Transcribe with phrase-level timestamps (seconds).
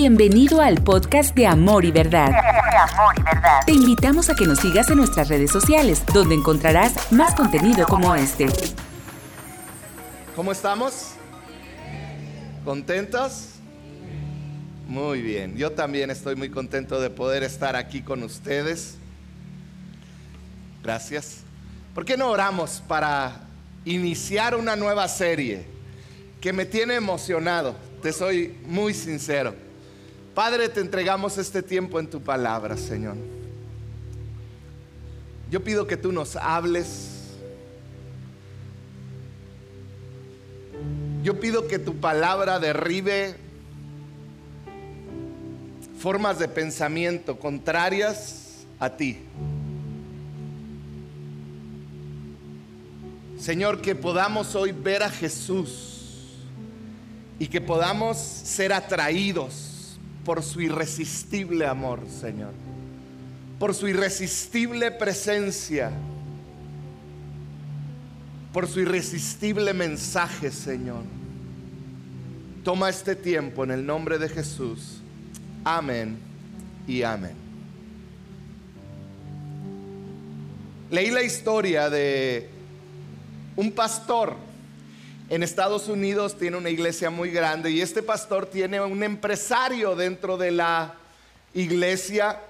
[0.00, 2.30] Bienvenido al podcast de Amor y Verdad.
[3.66, 8.14] Te invitamos a que nos sigas en nuestras redes sociales, donde encontrarás más contenido como
[8.14, 8.46] este.
[10.36, 11.14] ¿Cómo estamos?
[12.64, 13.48] ¿Contentos?
[14.86, 18.94] Muy bien, yo también estoy muy contento de poder estar aquí con ustedes.
[20.80, 21.38] Gracias.
[21.92, 23.40] ¿Por qué no oramos para
[23.84, 25.66] iniciar una nueva serie
[26.40, 27.74] que me tiene emocionado?
[28.00, 29.66] Te soy muy sincero.
[30.38, 33.16] Padre, te entregamos este tiempo en tu palabra, Señor.
[35.50, 37.34] Yo pido que tú nos hables.
[41.24, 43.34] Yo pido que tu palabra derribe
[45.98, 49.18] formas de pensamiento contrarias a ti.
[53.40, 56.36] Señor, que podamos hoy ver a Jesús
[57.40, 59.74] y que podamos ser atraídos
[60.28, 62.52] por su irresistible amor, Señor.
[63.58, 65.90] Por su irresistible presencia.
[68.52, 71.02] Por su irresistible mensaje, Señor.
[72.62, 75.00] Toma este tiempo en el nombre de Jesús.
[75.64, 76.18] Amén
[76.86, 77.34] y amén.
[80.90, 82.50] Leí la historia de
[83.56, 84.36] un pastor
[85.30, 90.38] en Estados Unidos tiene una iglesia muy grande y este pastor tiene un empresario dentro
[90.38, 90.94] de la
[91.52, 92.40] iglesia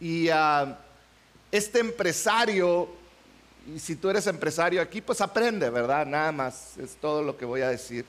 [0.00, 0.78] y ah,
[1.52, 2.88] este empresario,
[3.74, 6.04] y si tú eres empresario aquí, pues aprende, ¿verdad?
[6.04, 8.04] Nada más, es todo lo que voy a decir.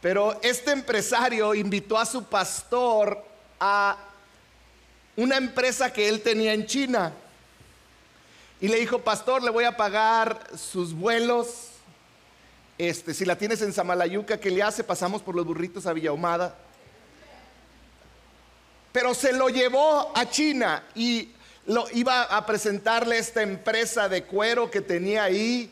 [0.00, 3.22] Pero este empresario invitó a su pastor
[3.58, 3.96] a
[5.16, 7.12] una empresa que él tenía en China.
[8.60, 11.69] Y le dijo, pastor, le voy a pagar sus vuelos,
[12.80, 14.82] este, si la tienes en Samalayuca, ¿qué le hace?
[14.82, 16.56] Pasamos por los burritos a Villahumada.
[18.90, 21.28] Pero se lo llevó a China y
[21.66, 25.70] lo iba a presentarle esta empresa de cuero que tenía ahí.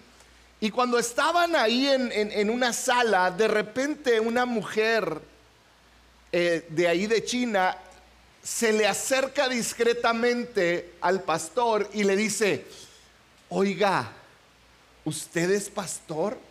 [0.61, 5.19] Y cuando estaban ahí en, una sala, de repente una mujer
[6.31, 7.75] eh, de ahí de China
[8.43, 12.67] se le acerca discretamente al pastor y le dice,
[13.49, 14.13] oiga,
[15.07, 16.48] ¿usted es pastor?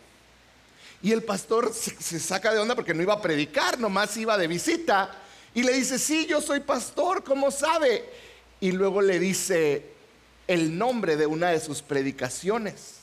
[1.02, 4.48] Y el pastor se, saca de onda porque no iba a predicar, nomás iba de
[4.48, 5.14] visita.
[5.54, 8.04] Y le dice, sí, yo soy pastor, ¿cómo sabe?
[8.60, 9.84] Y luego le dice
[10.48, 12.94] el nombre de una de sus predicaciones.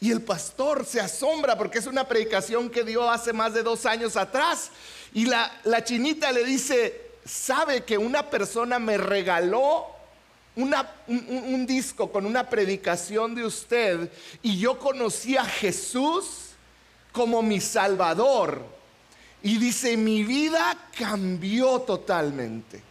[0.00, 3.84] Y el pastor se asombra porque es una predicación que dio hace más de dos
[3.84, 4.70] años atrás.
[5.12, 9.86] Y la, la chinita le dice, ¿sabe que una persona me regaló
[10.54, 16.47] una, un disco con una predicación de usted y yo conocí a Jesús?
[17.12, 18.64] Como mi Salvador.
[19.42, 22.82] Y dice, mi vida cambió totalmente.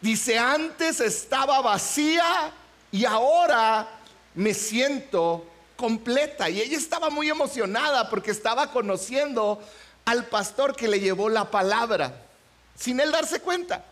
[0.00, 2.52] Dice, antes estaba vacía
[2.92, 3.88] y ahora
[4.34, 5.44] me siento
[5.76, 6.48] completa.
[6.48, 9.60] Y ella estaba muy emocionada porque estaba conociendo
[10.04, 12.22] al pastor que le llevó la palabra,
[12.76, 13.84] sin él darse cuenta.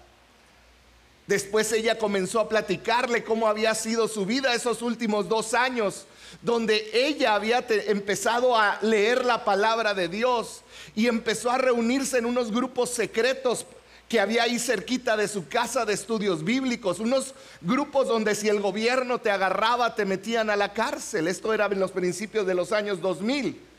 [1.27, 6.07] Después ella comenzó a platicarle cómo había sido su vida esos últimos dos años
[6.43, 10.63] donde ella había empezado a leer la palabra de Dios
[10.95, 13.65] y empezó a reunirse en unos grupos secretos
[14.09, 18.61] que había ahí cerquita de su casa de estudios bíblicos, unos grupos donde si el
[18.61, 21.27] gobierno te agarraba te metían a la cárcel.
[21.27, 23.74] Esto era en los principios de los años 2000.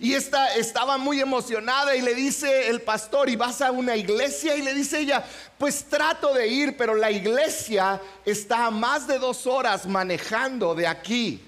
[0.00, 4.54] Y esta estaba muy emocionada y le dice el pastor, ¿y vas a una iglesia?
[4.54, 5.24] Y le dice ella,
[5.58, 10.86] pues trato de ir, pero la iglesia está a más de dos horas manejando de
[10.86, 11.42] aquí.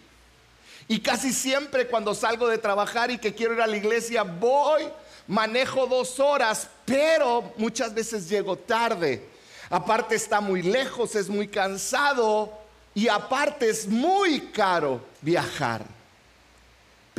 [0.89, 4.83] Y casi siempre cuando salgo de trabajar y que quiero ir a la iglesia, voy,
[5.28, 9.28] manejo dos horas, pero muchas veces llego tarde.
[9.69, 12.53] Aparte está muy lejos, es muy cansado
[12.94, 16.00] y aparte es muy caro viajar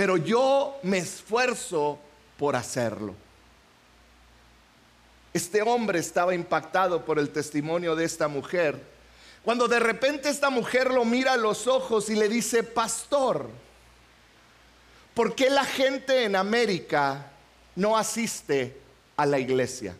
[0.01, 1.99] pero yo me esfuerzo
[2.35, 3.13] por hacerlo.
[5.31, 8.81] Este hombre estaba impactado por el testimonio de esta mujer,
[9.43, 13.47] cuando de repente esta mujer lo mira a los ojos y le dice, pastor,
[15.13, 17.27] ¿por qué la gente en América
[17.75, 18.75] no asiste
[19.17, 19.95] a la iglesia?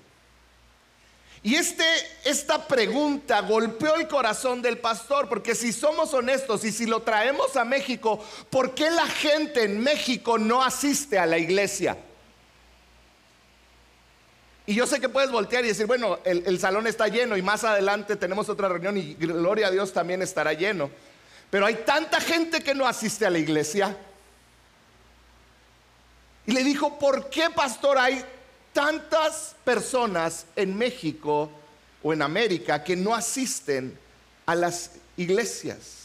[1.44, 1.84] Y este,
[2.24, 7.56] esta pregunta golpeó el corazón del pastor, porque si somos honestos y si lo traemos
[7.56, 11.98] a México, ¿por qué la gente en México no asiste a la iglesia?
[14.68, 17.42] Y yo sé que puedes voltear y decir, bueno, el, el salón está lleno y
[17.42, 20.92] más adelante tenemos otra reunión y gloria a Dios también estará lleno.
[21.50, 23.98] Pero hay tanta gente que no asiste a la iglesia.
[26.46, 28.24] Y le dijo, ¿por qué pastor hay
[28.74, 31.50] tantas personas en México
[32.04, 33.98] o en América que no asisten
[34.46, 36.02] a las iglesias.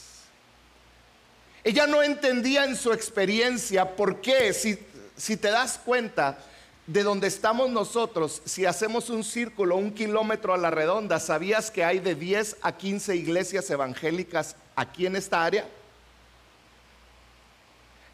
[1.65, 6.39] Ella no entendía en su experiencia por qué, si, te das cuenta
[6.87, 11.85] de donde estamos nosotros, si hacemos un círculo, un kilómetro a la redonda, ¿sabías que
[11.85, 15.67] hay de 10 a 15 iglesias evangélicas aquí en esta área?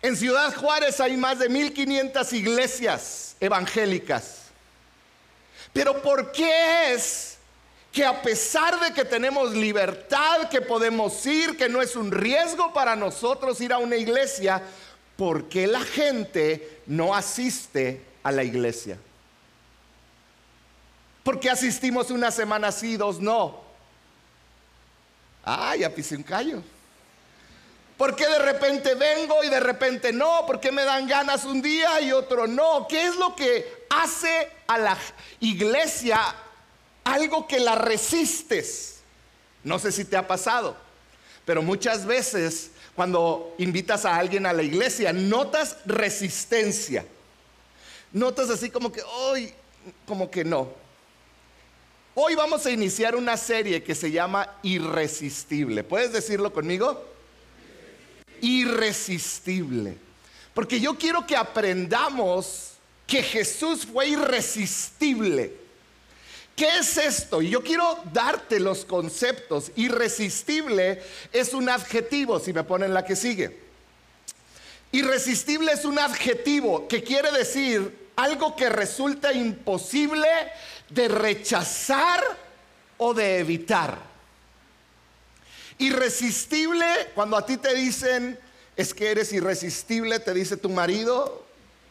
[0.01, 4.42] En Ciudad Juárez hay más de 1500 iglesias evangélicas.
[5.73, 7.39] Pero ¿por qué es
[7.93, 12.73] que a pesar de que tenemos libertad, que podemos ir, que no es un riesgo
[12.73, 14.63] para nosotros ir a una iglesia,
[15.17, 18.99] ¿por qué la gente no asiste a la iglesia?
[21.23, 23.61] ¿Por qué asistimos una semana sí, dos no?
[25.45, 26.63] Ah, ya pisé un callo.
[27.97, 30.45] ¿Por qué de repente vengo y de repente no?
[30.47, 32.89] ¿Por qué me dan ganas un día y otro no?
[32.89, 34.99] ¿Qué es lo que hace a la
[35.41, 36.35] iglesia
[37.05, 39.01] algo que la resistes.
[39.65, 40.77] No sé si te ha pasado,
[41.45, 47.07] pero muchas veces cuando invitas a alguien a la iglesia, notas resistencia.
[48.13, 49.53] Notas así como que, hoy,
[50.07, 50.69] como que no.
[52.15, 55.83] Hoy vamos a iniciar una serie que se llama Irresistible.
[55.83, 57.03] ¿Puedes decirlo conmigo?
[58.43, 59.97] Irresistible.
[60.53, 62.72] Porque yo quiero que aprendamos
[63.13, 65.53] que Jesús fue irresistible.
[66.57, 67.43] ¿Qué es esto?
[67.43, 69.71] Y yo quiero darte los conceptos.
[69.77, 73.61] Irresistible es un adjetivo, si me ponen la que sigue.
[74.93, 80.29] Irresistible es un adjetivo que quiere decir algo que resulta imposible
[80.89, 82.23] de rechazar
[82.97, 83.99] o de evitar.
[85.77, 88.39] Irresistible, cuando a ti te dicen,
[88.75, 91.45] es que eres irresistible, te dice tu marido,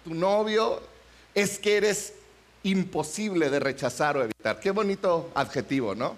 [0.03, 0.89] tu novio,
[1.33, 2.13] es que eres
[2.63, 4.59] imposible de rechazar o evitar.
[4.59, 6.15] Qué bonito adjetivo, ¿no?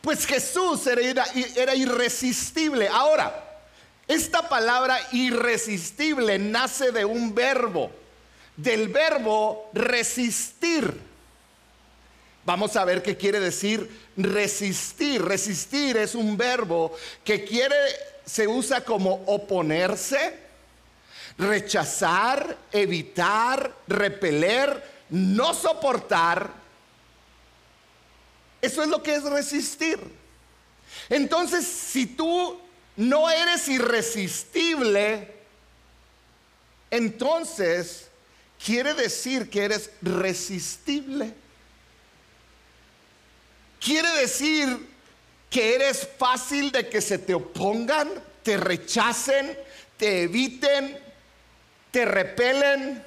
[0.00, 1.24] Pues Jesús era,
[1.56, 2.88] era, irresistible.
[2.88, 3.60] Ahora,
[4.06, 7.90] esta palabra irresistible nace de un verbo,
[8.56, 11.00] del verbo resistir.
[12.44, 15.24] Vamos a ver qué quiere decir resistir.
[15.24, 17.74] Resistir es un verbo que quiere,
[18.24, 20.45] se usa como oponerse,
[21.38, 26.50] rechazar, evitar, repeler, no soportar.
[28.62, 29.98] Eso es lo que es resistir.
[31.08, 32.58] Entonces, si tú
[32.96, 35.34] no eres irresistible,
[36.90, 38.08] entonces
[38.64, 41.34] quiere decir que eres resistible.
[43.78, 44.88] Quiere decir
[45.50, 48.08] que eres fácil de que se te opongan,
[48.42, 49.56] te rechacen,
[49.96, 50.98] te eviten,
[51.96, 53.02] te repelen,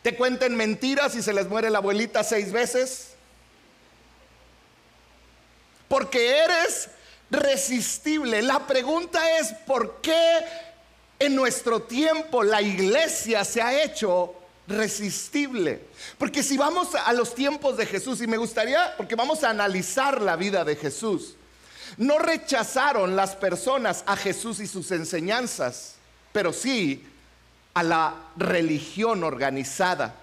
[0.00, 3.14] te cuenten mentiras y se les muere la abuelita seis veces.
[5.88, 6.88] Porque eres
[7.32, 8.42] resistible.
[8.42, 10.38] La pregunta es, ¿por qué
[11.18, 14.36] en nuestro tiempo la iglesia se ha hecho
[14.68, 15.80] resistible?
[16.16, 20.22] Porque si vamos a los tiempos de Jesús, y me gustaría, porque vamos a analizar
[20.22, 21.34] la vida de Jesús,
[21.96, 25.96] no rechazaron las personas a Jesús y sus enseñanzas,
[26.32, 27.04] pero sí
[27.76, 30.14] a la religión organizada.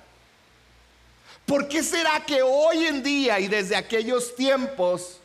[1.45, 5.19] ¿Por qué será que hoy en día y desde aquellos tiempos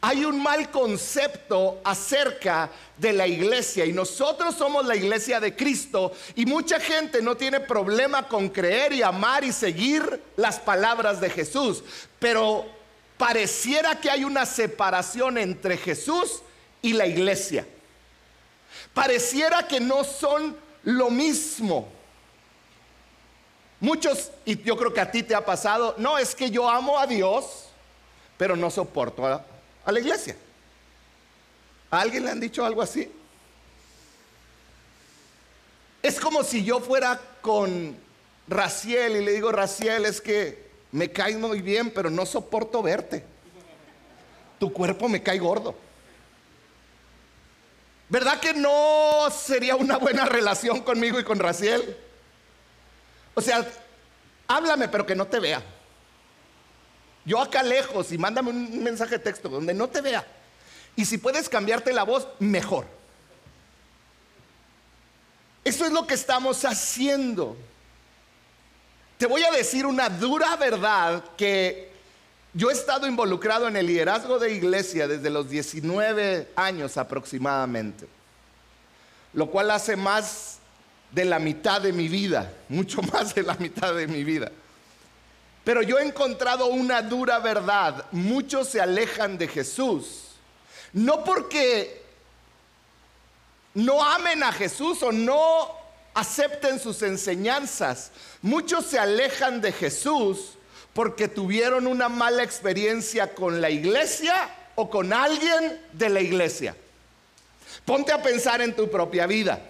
[0.00, 6.10] hay un mal concepto acerca de la iglesia y nosotros somos la iglesia de Cristo
[6.34, 11.30] y mucha gente no tiene problema con creer y amar y seguir las palabras de
[11.30, 11.84] Jesús,
[12.18, 12.66] pero
[13.16, 16.42] pareciera que hay una separación entre Jesús
[16.82, 17.64] y la iglesia.
[18.92, 21.88] Pareciera que no son lo mismo.
[23.80, 26.98] Muchos, y yo creo que a ti te ha pasado, no es que yo amo
[26.98, 27.66] a Dios,
[28.36, 29.44] pero no soporto a,
[29.86, 30.36] la iglesia.
[31.90, 33.10] ¿A alguien le han dicho algo así?
[36.02, 37.96] Es como si yo fuera con
[38.46, 43.24] Raciel y le digo, Raciel, es que me caes muy bien, pero no soporto verte.
[44.58, 45.74] Tu cuerpo me cae gordo.
[48.10, 51.96] ¿Verdad que no sería una buena relación conmigo y con Raciel?
[53.34, 53.64] O sea,
[54.48, 55.62] háblame, pero que no te vea.
[57.24, 60.26] Yo acá lejos y mándame un mensaje de texto donde no te vea.
[60.96, 62.86] Y si puedes cambiarte la voz, mejor.
[65.62, 67.56] Eso es lo que estamos haciendo.
[69.18, 71.89] Te voy a decir una dura verdad que
[72.52, 78.08] yo he estado involucrado en el liderazgo de iglesia desde los 19 años aproximadamente,
[79.32, 80.58] lo cual hace más
[81.12, 84.50] de la mitad de mi vida, mucho más de la mitad de mi vida.
[85.62, 88.06] Pero yo he encontrado una dura verdad.
[88.12, 90.30] Muchos se alejan de Jesús.
[90.92, 92.02] No porque
[93.74, 95.70] no amen a Jesús o no
[96.14, 98.10] acepten sus enseñanzas.
[98.42, 100.54] Muchos se alejan de Jesús
[100.94, 104.34] porque tuvieron una mala experiencia con la iglesia
[104.74, 106.74] o con alguien de la iglesia.
[107.84, 109.60] Ponte a pensar en tu propia vida.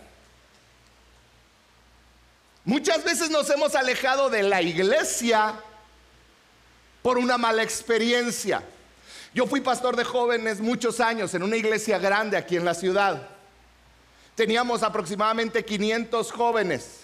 [2.64, 5.54] Muchas veces nos hemos alejado de la iglesia
[7.02, 8.62] por una mala experiencia.
[9.32, 13.28] Yo fui pastor de jóvenes muchos años en una iglesia grande aquí en la ciudad.
[14.34, 17.00] Teníamos aproximadamente 500 jóvenes,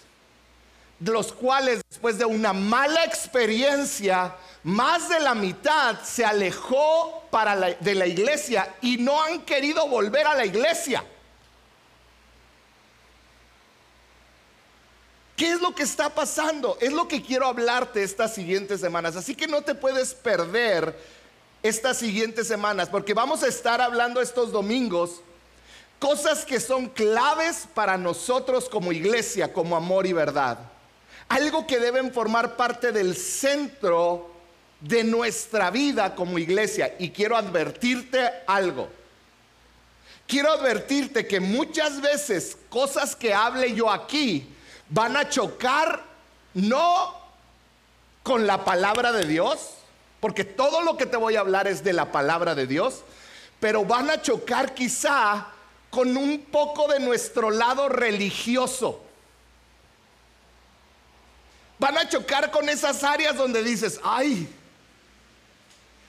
[1.00, 7.94] los cuales después de una mala experiencia, más de la mitad se alejó para de
[7.94, 11.04] la iglesia y no han querido volver a la iglesia.
[15.36, 16.78] ¿Qué es lo que está pasando?
[16.80, 19.16] Es lo que quiero hablarte estas siguientes semanas.
[19.16, 20.98] Así que no te puedes perder
[21.62, 25.20] estas siguientes semanas, porque vamos a estar hablando estos domingos
[25.98, 30.58] cosas que son claves para nosotros como iglesia, como amor y verdad.
[31.28, 34.30] Algo que deben formar parte del centro
[34.80, 36.94] de nuestra vida como iglesia.
[36.98, 38.88] Y quiero advertirte algo.
[40.26, 44.48] Quiero advertirte que muchas veces cosas que hable yo aquí,
[44.88, 46.02] van a chocar
[46.54, 47.14] no
[48.22, 49.70] con la palabra de Dios,
[50.20, 53.02] porque todo lo que te voy a hablar es de la palabra de Dios,
[53.60, 55.46] pero van a chocar quizá
[55.90, 59.05] con un poco de nuestro lado religioso.
[61.78, 64.48] Van a chocar con esas áreas donde dices, ay,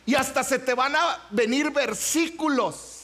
[0.06, 2.98] y hasta se te van a venir versículos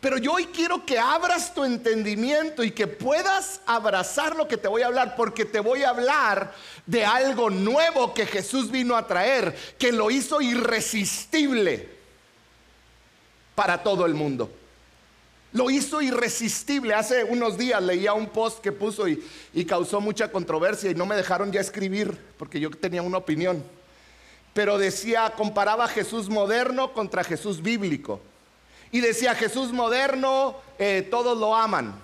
[0.00, 4.68] pero yo hoy quiero que abras tu entendimiento y que puedas abrazar lo que te
[4.68, 6.52] voy a hablar, porque te voy a hablar
[6.84, 11.88] de algo nuevo que Jesús vino a traer, que lo hizo irresistible
[13.54, 14.50] para todo el mundo.
[15.52, 16.94] Lo hizo irresistible.
[16.94, 19.24] Hace unos días leía un post que puso y,
[19.54, 23.64] y, causó mucha controversia y no me dejaron ya escribir porque yo tenía una opinión.
[24.52, 28.20] Pero decía, comparaba Jesús moderno contra Jesús bíblico.
[28.90, 31.94] Y decía, Jesús moderno, eh, todos lo aman.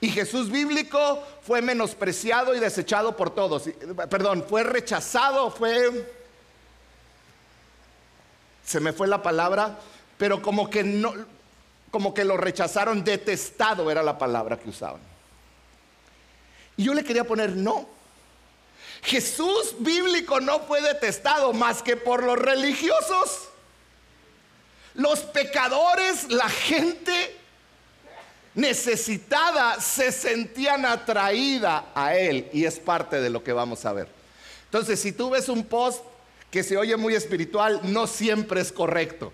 [0.00, 3.70] Y Jesús bíblico fue menospreciado y desechado por todos.
[4.10, 6.12] Perdón, fue rechazado, fue...
[8.64, 9.78] Se me fue la palabra,
[10.18, 11.14] pero como que no,
[11.94, 15.00] como que lo rechazaron, detestado era la palabra que usaban.
[16.76, 17.86] Y yo le quería poner no.
[19.04, 23.48] Jesús bíblico no fue detestado más que por los religiosos.
[24.94, 27.36] Los pecadores, la gente
[28.56, 34.08] necesitada, se sentían atraída a Él y es parte de lo que vamos a ver.
[34.64, 36.02] Entonces, si tú ves un post
[36.50, 39.32] que se oye muy espiritual, no siempre es correcto.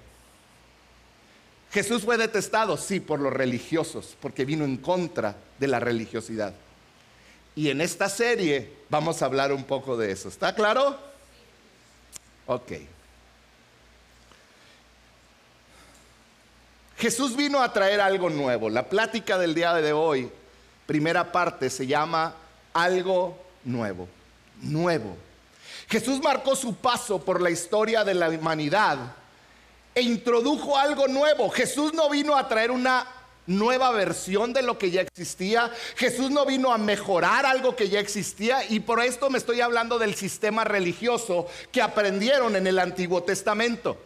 [1.70, 6.52] Jesús fue detestado, sí, por los religiosos, porque vino en contra de la religiosidad.
[7.54, 10.28] Y en esta serie vamos a hablar un poco de eso.
[10.28, 10.98] ¿Está claro?
[12.46, 12.72] Ok.
[16.98, 18.68] Jesús vino a traer algo nuevo.
[18.68, 20.30] La plática del día de hoy,
[20.86, 22.34] primera parte, se llama
[22.72, 24.08] algo nuevo.
[24.60, 25.16] Nuevo.
[25.88, 29.16] Jesús marcó su paso por la historia de la humanidad
[29.94, 31.50] e introdujo algo nuevo.
[31.50, 33.06] Jesús no vino a traer una
[33.46, 35.70] nueva versión de lo que ya existía.
[35.96, 39.98] Jesús no vino a mejorar algo que ya existía y por esto me estoy hablando
[39.98, 43.96] del sistema religioso que aprendieron en el Antiguo Testamento.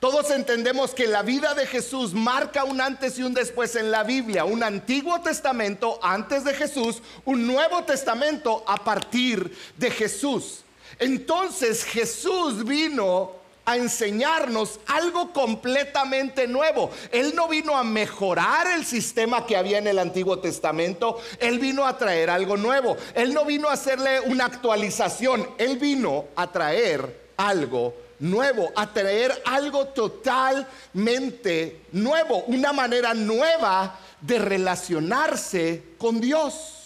[0.00, 4.02] Todos entendemos que la vida de Jesús marca un antes y un después en la
[4.02, 10.64] Biblia, un Antiguo Testamento antes de Jesús, un Nuevo Testamento a partir de Jesús.
[10.98, 16.90] Entonces Jesús vino a enseñarnos algo completamente nuevo.
[17.10, 21.86] Él no vino a mejorar el sistema que había en el Antiguo Testamento, Él vino
[21.86, 22.96] a traer algo nuevo.
[23.14, 29.42] Él no vino a hacerle una actualización, Él vino a traer algo nuevo, a traer
[29.44, 36.81] algo totalmente nuevo, una manera nueva de relacionarse con Dios.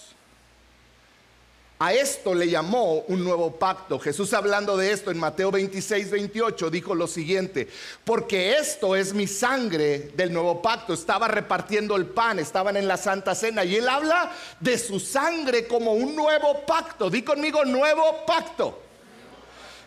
[1.79, 3.99] A esto le llamó un nuevo pacto.
[3.99, 7.69] Jesús hablando de esto en Mateo 26, 28 dijo lo siguiente,
[8.03, 10.95] porque esto es mi sangre del nuevo pacto.
[10.95, 15.67] Estaba repartiendo el pan, estaban en la Santa Cena y él habla de su sangre
[15.67, 17.11] como un nuevo pacto.
[17.11, 18.83] Di conmigo nuevo pacto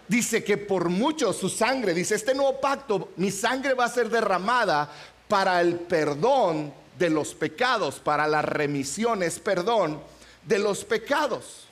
[0.07, 4.09] dice que por mucho su sangre, dice, este nuevo pacto, mi sangre va a ser
[4.09, 4.91] derramada
[5.27, 10.01] para el perdón de los pecados, para las remisiones, perdón
[10.45, 11.68] de los pecados.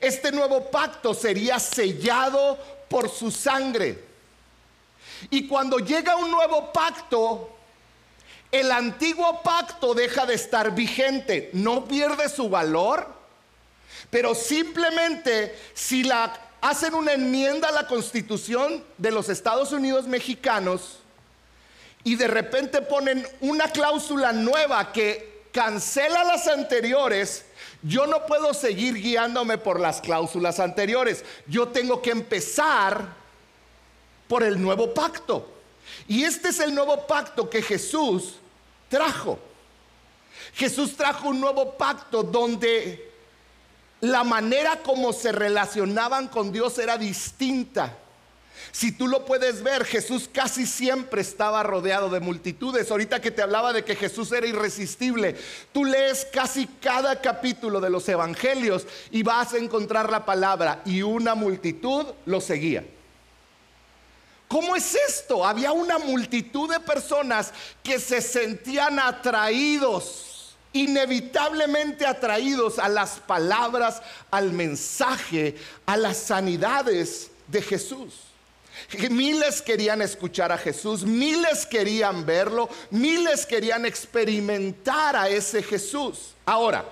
[0.00, 2.58] Este nuevo pacto sería sellado
[2.88, 4.04] por su sangre.
[5.30, 7.50] Y cuando llega un nuevo pacto,
[8.50, 13.06] el antiguo pacto deja de estar vigente, no pierde su valor,
[14.10, 16.08] pero simplemente si
[16.60, 20.98] hacen una enmienda a la Constitución de los Estados Unidos mexicanos
[22.04, 27.44] y de repente ponen una cláusula nueva que cancela las anteriores,
[27.82, 31.24] yo no puedo seguir guiándome por las cláusulas anteriores.
[31.46, 33.08] Yo tengo que empezar
[34.28, 35.52] por el nuevo pacto.
[36.06, 38.36] Y este es el nuevo pacto que Jesús
[38.88, 39.38] trajo.
[40.54, 43.10] Jesús trajo un nuevo pacto donde
[44.00, 47.98] la manera como se relacionaban con Dios era distinta.
[48.72, 52.90] Si tú lo puedes ver, Jesús casi siempre estaba rodeado de multitudes.
[52.90, 55.36] Ahorita que te hablaba de que Jesús era irresistible,
[55.72, 61.02] tú lees casi cada capítulo de los evangelios y vas a encontrar la palabra y
[61.02, 62.82] una multitud lo seguía.
[64.48, 65.46] ¿Cómo es esto?
[65.46, 67.52] Había una multitud de personas
[67.82, 74.00] que se sentían atraídos, inevitablemente atraídos a las palabras,
[74.30, 78.31] al mensaje, a las sanidades de Jesús.
[79.10, 86.34] Miles querían escuchar a Jesús, miles querían verlo, miles querían experimentar a ese Jesús.
[86.44, 86.84] Ahora,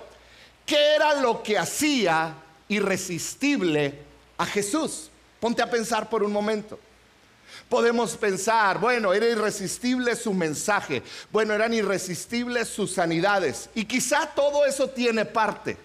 [0.65, 2.33] ¿qué era lo que hacía
[2.67, 3.99] irresistible
[4.37, 5.09] a Jesús?
[5.39, 6.79] Ponte a pensar por un momento.
[7.67, 14.65] Podemos pensar, bueno, era irresistible su mensaje, bueno, eran irresistibles sus sanidades, y quizá todo
[14.65, 15.77] eso tiene parte.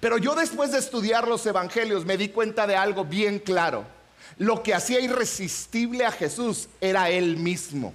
[0.00, 3.93] Pero yo después de estudiar los evangelios me di cuenta de algo bien claro.
[4.38, 7.94] Lo que hacía irresistible a Jesús era Él mismo.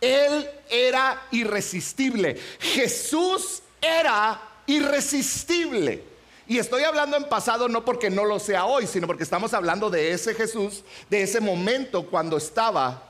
[0.00, 2.38] Él era irresistible.
[2.60, 6.04] Jesús era irresistible.
[6.46, 9.90] Y estoy hablando en pasado no porque no lo sea hoy, sino porque estamos hablando
[9.90, 13.08] de ese Jesús, de ese momento cuando estaba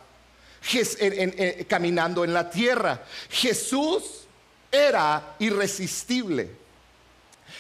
[1.69, 3.05] caminando en la tierra.
[3.31, 4.27] Jesús
[4.73, 6.51] era irresistible.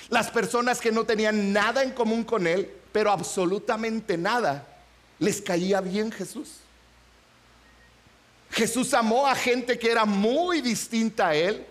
[0.08, 4.66] Las personas que no tenían nada en común con Él pero absolutamente nada
[5.18, 6.58] les caía bien Jesús.
[8.50, 11.66] Jesús amó a gente que era muy distinta a Él.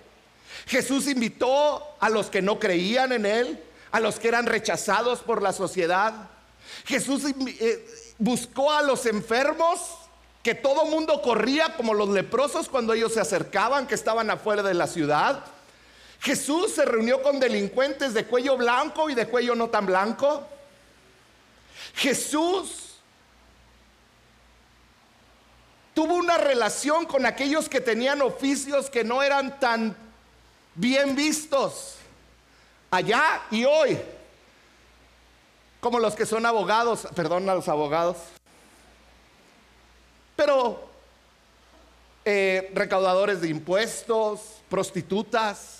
[0.67, 5.41] Jesús invitó a los que no creían en Él, a los que eran rechazados por
[5.41, 6.29] la sociedad.
[6.85, 9.79] Jesús eh, buscó a los enfermos,
[10.43, 14.73] que todo mundo corría como los leprosos cuando ellos se acercaban, que estaban afuera de
[14.73, 15.43] la ciudad.
[16.21, 20.47] Jesús se reunió con delincuentes de cuello blanco y de cuello no tan blanco.
[21.97, 22.93] Jesús
[25.95, 29.97] tuvo una relación con aquellos que tenían oficios que no eran tan
[30.75, 31.95] bien vistos
[32.91, 33.99] allá y hoy,
[35.79, 38.17] como los que son abogados, perdón a los abogados,
[40.35, 40.87] pero
[42.25, 45.76] eh, recaudadores de impuestos, prostitutas,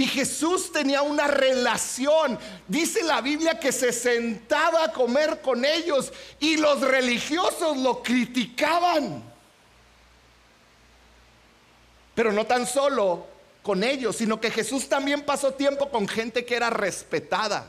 [0.00, 2.38] y Jesús tenía una relación.
[2.66, 9.22] Dice la Biblia que se sentaba a comer con ellos y los religiosos lo criticaban.
[12.14, 13.26] Pero no tan solo
[13.62, 17.66] con ellos, sino que Jesús también pasó tiempo con gente que era respetada.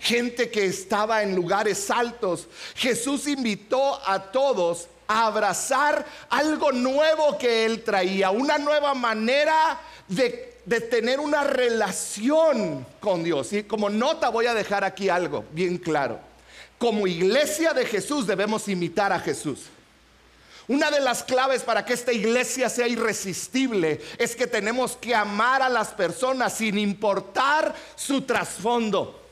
[0.00, 2.48] Gente que estaba en lugares altos.
[2.74, 9.78] Jesús invitó a todos a abrazar algo nuevo que él traía, una nueva manera
[10.08, 13.52] de de tener una relación con Dios.
[13.52, 16.18] Y como nota voy a dejar aquí algo bien claro.
[16.78, 19.66] Como iglesia de Jesús debemos imitar a Jesús.
[20.66, 25.60] Una de las claves para que esta iglesia sea irresistible es que tenemos que amar
[25.60, 29.22] a las personas sin importar su trasfondo,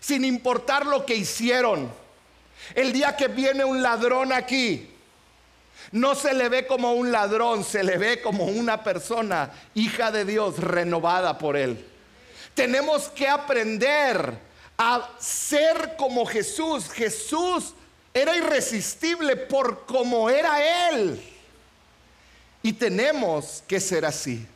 [0.00, 1.90] sin importar lo que hicieron.
[2.74, 4.91] El día que viene un ladrón aquí,
[5.90, 10.24] no se le ve como un ladrón, se le ve como una persona, hija de
[10.24, 11.84] Dios, renovada por Él.
[12.54, 14.38] Tenemos que aprender
[14.78, 16.88] a ser como Jesús.
[16.90, 17.74] Jesús
[18.14, 21.22] era irresistible por como era Él.
[22.62, 24.46] Y tenemos que ser así.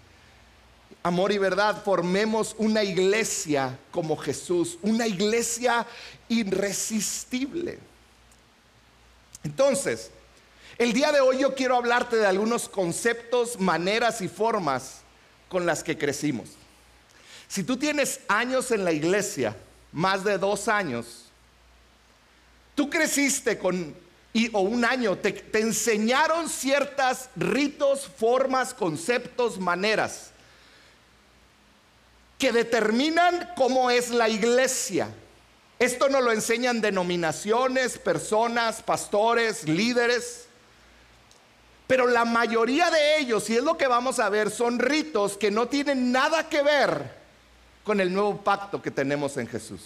[1.02, 5.86] Amor y verdad, formemos una iglesia como Jesús, una iglesia
[6.28, 7.78] irresistible.
[9.44, 10.10] Entonces,
[10.78, 15.00] el día de hoy yo quiero hablarte de algunos conceptos, maneras y formas
[15.48, 16.50] con las que crecimos.
[17.48, 19.56] Si tú tienes años en la iglesia,
[19.92, 21.26] más de dos años,
[22.74, 23.94] tú creciste con,
[24.32, 30.30] y, o un año, te, te enseñaron ciertas ritos, formas, conceptos, maneras.
[32.38, 35.08] que determinan cómo es la iglesia.
[35.78, 40.45] Esto nos lo enseñan denominaciones, personas, pastores, líderes.
[41.86, 45.50] Pero la mayoría de ellos, y es lo que vamos a ver, son ritos que
[45.50, 47.14] no tienen nada que ver
[47.84, 49.80] con el nuevo pacto que tenemos en Jesús.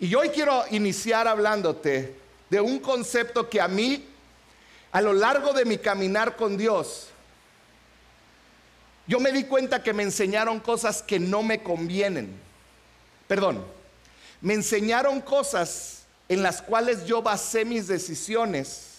[0.00, 2.16] Y hoy quiero iniciar hablándote
[2.48, 4.06] de un concepto que a mí,
[4.92, 7.08] a lo largo de mi caminar con Dios,
[9.06, 12.40] yo me di cuenta que me enseñaron cosas que no me convienen.
[13.28, 13.62] Perdón,
[14.40, 18.91] me enseñaron cosas en las cuales yo basé mis decisiones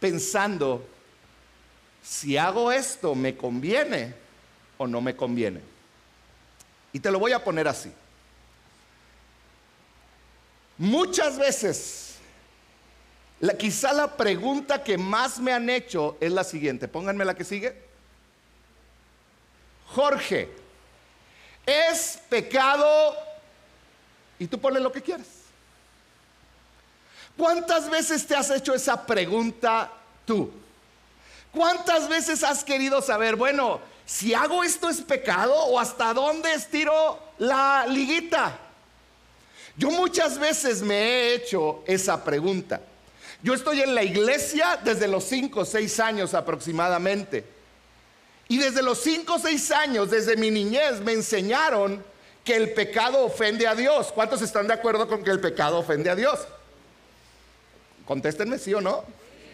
[0.00, 0.86] pensando,
[2.02, 4.14] si hago esto, ¿me conviene
[4.78, 5.60] o no me conviene?
[6.92, 7.92] Y te lo voy a poner así.
[10.78, 12.16] Muchas veces,
[13.58, 16.86] quizá la pregunta que más me han hecho es la siguiente.
[16.86, 17.74] Pónganme la que sigue.
[19.88, 20.50] Jorge,
[21.64, 23.16] ¿es pecado?
[24.38, 25.45] Y tú pones lo que quieres.
[27.36, 29.90] ¿Cuántas veces te has hecho esa pregunta
[30.24, 30.50] tú?
[31.52, 37.18] ¿Cuántas veces has querido saber, bueno, si hago esto es pecado o hasta dónde estiro
[37.38, 38.58] la liguita?
[39.76, 42.80] Yo muchas veces me he hecho esa pregunta.
[43.42, 47.44] Yo estoy en la iglesia desde los 5 o 6 años aproximadamente.
[48.48, 52.02] Y desde los 5 o 6 años, desde mi niñez, me enseñaron
[52.44, 54.12] que el pecado ofende a Dios.
[54.12, 56.38] ¿Cuántos están de acuerdo con que el pecado ofende a Dios?
[58.06, 59.04] Contéstenme sí o no.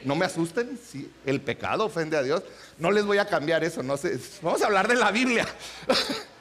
[0.04, 2.42] No me asusten, si el pecado ofende a Dios.
[2.78, 4.18] No les voy a cambiar eso, no sé.
[4.42, 5.46] Vamos a hablar de la Biblia.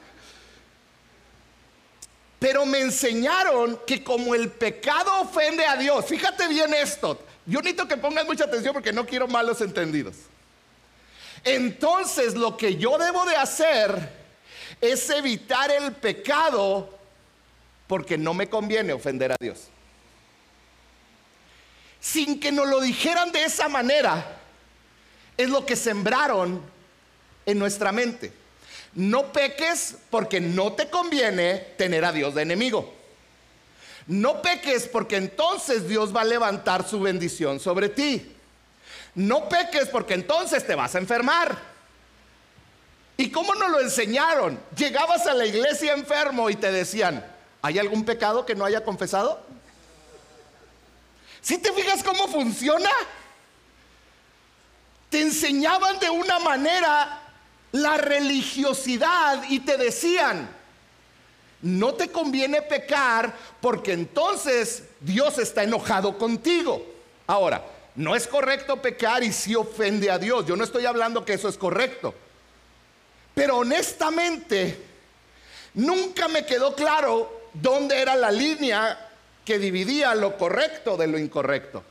[2.38, 7.86] Pero me enseñaron que como el pecado ofende a Dios, fíjate bien esto, yo necesito
[7.86, 10.16] que pongas mucha atención porque no quiero malos entendidos.
[11.44, 14.10] Entonces lo que yo debo de hacer
[14.80, 16.98] es evitar el pecado
[17.86, 19.68] porque no me conviene ofender a Dios.
[22.02, 24.40] Sin que nos lo dijeran de esa manera,
[25.36, 26.60] es lo que sembraron
[27.46, 28.32] en nuestra mente.
[28.94, 32.92] No peques porque no te conviene tener a Dios de enemigo.
[34.08, 38.34] No peques porque entonces Dios va a levantar su bendición sobre ti.
[39.14, 41.56] No peques porque entonces te vas a enfermar.
[43.16, 44.58] ¿Y cómo nos lo enseñaron?
[44.76, 47.24] Llegabas a la iglesia enfermo y te decían,
[47.62, 49.40] ¿hay algún pecado que no haya confesado?
[51.42, 52.90] Si te fijas cómo funciona?
[55.10, 57.20] Te enseñaban de una manera
[57.72, 60.48] la religiosidad y te decían,
[61.62, 66.86] no te conviene pecar porque entonces Dios está enojado contigo.
[67.26, 70.46] Ahora, no es correcto pecar y si ofende a Dios.
[70.46, 72.14] Yo no estoy hablando que eso es correcto.
[73.34, 74.78] Pero honestamente,
[75.74, 79.01] nunca me quedó claro dónde era la línea
[79.44, 81.82] que dividía lo correcto de lo incorrecto.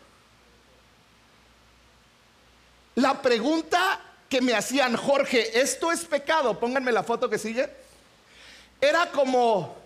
[2.96, 7.70] La pregunta que me hacían, Jorge, esto es pecado, pónganme la foto que sigue,
[8.80, 9.78] era como,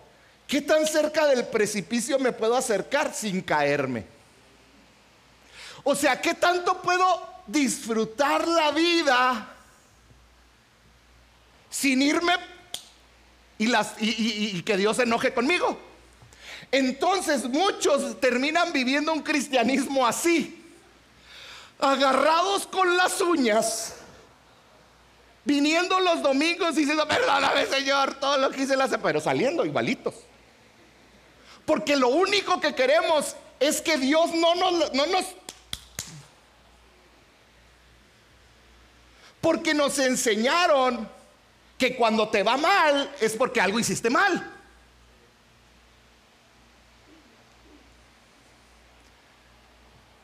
[0.48, 4.06] ¿qué tan cerca del precipicio me puedo acercar sin caerme?
[5.84, 9.50] O sea, ¿qué tanto puedo disfrutar la vida
[11.70, 12.34] sin irme
[13.60, 15.80] y, que Dios se enoje conmigo?
[16.72, 20.64] Entonces muchos terminan viviendo un cristianismo así,
[21.80, 23.96] agarrados con las uñas
[25.46, 30.16] viniendo los domingos y diciendo, perdóname Señor, todo lo que hice la pero saliendo igualitos.
[31.66, 35.26] Porque lo único que queremos es que Dios no nos, no nos...
[39.40, 41.08] Porque nos enseñaron
[41.78, 44.55] que cuando te va mal es porque algo hiciste mal.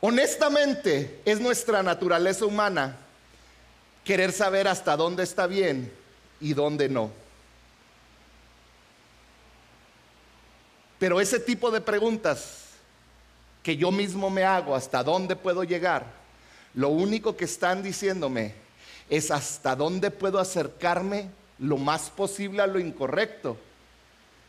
[0.04, 2.96] Honestamente, es nuestra naturaleza humana
[4.02, 5.92] querer saber hasta dónde está bien
[6.40, 7.12] y dónde no.
[10.98, 12.64] Pero ese tipo de preguntas
[13.62, 16.04] que yo mismo me hago, hasta dónde puedo llegar,
[16.74, 18.56] lo único que están diciéndome
[19.08, 23.56] es hasta dónde puedo acercarme lo más posible a lo incorrecto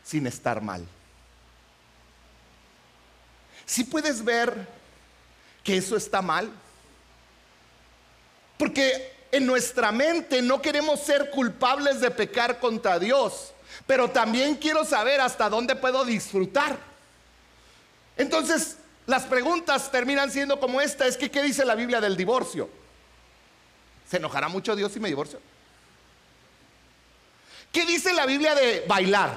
[0.02, 0.84] sin estar mal.
[3.64, 4.82] Si puedes ver
[5.64, 6.50] que eso está mal,
[8.58, 13.52] porque en nuestra mente no queremos ser culpables de pecar contra Dios,
[13.86, 16.78] pero también quiero saber hasta dónde puedo disfrutar.
[18.16, 22.70] Entonces, las preguntas terminan siendo como esta, es que ¿qué dice la Biblia del divorcio?
[24.08, 25.40] ¿Se enojará mucho Dios si me divorcio?
[27.72, 29.32] ¿Qué dice la Biblia de bailar?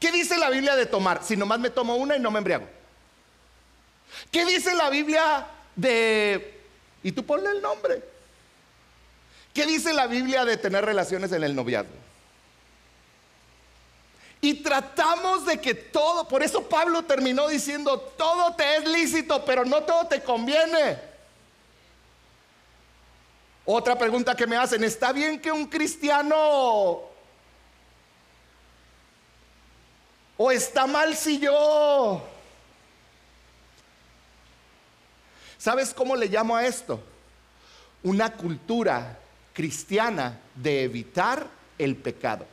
[0.00, 1.22] ¿Qué dice la Biblia de tomar?
[1.22, 2.79] Si nomás me tomo una y no me embriago.
[4.30, 5.46] ¿Qué dice la Biblia
[5.76, 6.60] de...
[7.02, 8.02] Y tú ponle el nombre.
[9.54, 11.94] ¿Qué dice la Biblia de tener relaciones en el noviazgo?
[14.40, 19.64] Y tratamos de que todo, por eso Pablo terminó diciendo, todo te es lícito, pero
[19.64, 20.98] no todo te conviene.
[23.66, 27.02] Otra pregunta que me hacen, ¿está bien que un cristiano...
[30.38, 32.26] ¿O está mal si yo...
[35.60, 37.02] ¿Sabes cómo le llamo a esto?
[38.02, 39.18] Una cultura
[39.52, 41.46] cristiana de evitar
[41.76, 42.46] el pecado.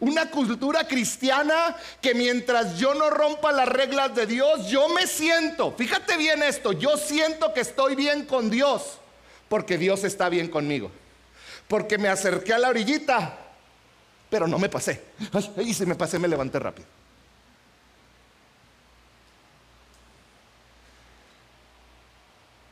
[0.00, 5.72] Una cultura cristiana que mientras yo no rompa las reglas de Dios, yo me siento,
[5.78, 8.98] fíjate bien esto, yo siento que estoy bien con Dios,
[9.48, 10.90] porque Dios está bien conmigo.
[11.68, 13.38] Porque me acerqué a la orillita,
[14.28, 15.04] pero no me pasé.
[15.58, 16.97] Y si me pasé, me levanté rápido.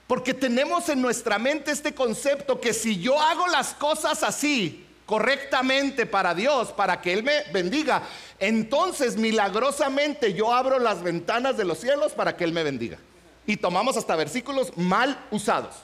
[0.06, 6.06] Porque tenemos en nuestra mente este concepto que si yo hago las cosas así, correctamente
[6.06, 8.02] para Dios, para que Él me bendiga,
[8.38, 12.98] entonces milagrosamente yo abro las ventanas de los cielos para que Él me bendiga.
[13.46, 15.74] Y tomamos hasta versículos mal usados.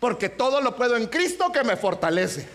[0.00, 2.48] Porque todo lo puedo en Cristo que me fortalece.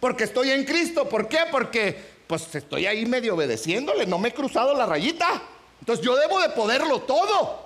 [0.00, 1.08] Porque estoy en Cristo.
[1.08, 1.38] ¿Por qué?
[1.50, 5.42] Porque pues estoy ahí medio obedeciéndole, no me he cruzado la rayita.
[5.80, 7.65] Entonces yo debo de poderlo todo.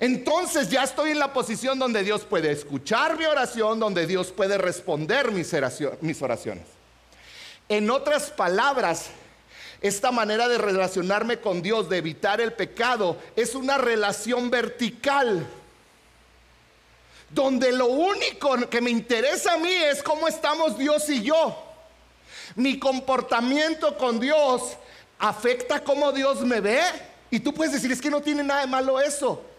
[0.00, 4.56] Entonces ya estoy en la posición donde Dios puede escuchar mi oración, donde Dios puede
[4.56, 5.52] responder mis
[6.22, 6.64] oraciones.
[7.68, 9.10] En otras palabras,
[9.82, 15.46] esta manera de relacionarme con Dios, de evitar el pecado, es una relación vertical.
[17.28, 21.62] Donde lo único que me interesa a mí es cómo estamos Dios y yo.
[22.56, 24.62] Mi comportamiento con Dios
[25.18, 26.80] afecta cómo Dios me ve.
[27.30, 29.49] Y tú puedes decir, es que no tiene nada de malo eso.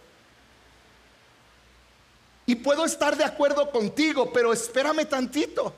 [2.52, 5.74] Y puedo estar de acuerdo contigo, pero espérame tantito.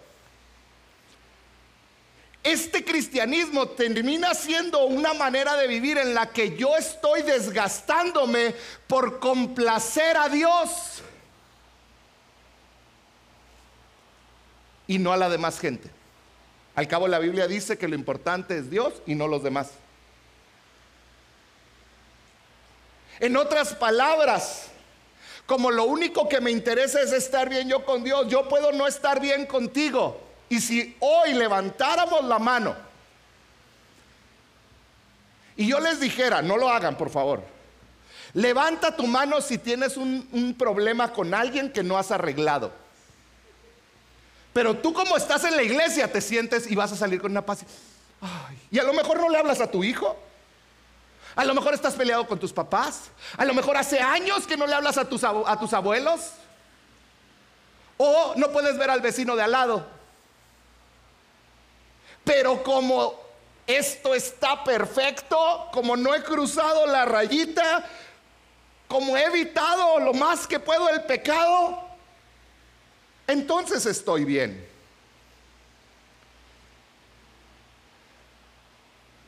[2.42, 8.56] Este cristianismo termina siendo una manera de vivir en la que yo estoy desgastándome
[8.88, 11.04] por complacer a Dios
[14.88, 15.92] y no a la demás gente.
[16.74, 19.74] Al cabo la Biblia dice que lo importante es Dios y no los demás.
[23.20, 24.73] En otras palabras,
[25.46, 28.88] como lo único que me interesa es estar bien yo con Dios, yo puedo no
[28.88, 30.20] estar bien contigo.
[30.50, 32.76] Y si hoy levantáramos la mano
[35.56, 37.44] y yo les dijera, no lo hagan por favor,
[38.34, 42.72] levanta tu mano si tienes un, problema con alguien que no has arreglado.
[44.54, 47.46] Pero tú como estás en la iglesia te sientes y vas a salir con una
[47.46, 47.66] paz.
[48.72, 50.18] y a lo mejor no le hablas a tu hijo.
[51.36, 53.10] A lo mejor estás peleado con tus papás.
[53.38, 56.32] A lo mejor hace años que no le hablas a tus, abuelos.
[57.98, 59.88] O no puedes ver al vecino de al lado.
[62.24, 63.20] Pero como
[63.66, 67.84] esto está perfecto, como no he cruzado la rayita,
[68.88, 71.84] como he evitado lo más que puedo el pecado,
[73.26, 74.70] entonces estoy bien.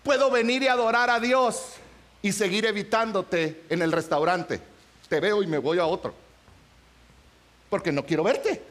[0.04, 1.78] Puedo venir y adorar a Dios
[2.26, 4.60] y seguir evitándote en el restaurante.
[5.08, 6.12] Te veo y me voy a otro.
[7.70, 8.64] Porque no quiero verte.